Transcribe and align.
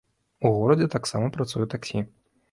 У 0.47 0.51
горадзе 0.53 0.87
таксама 0.95 1.29
працуе 1.35 1.67
таксі. 1.75 2.03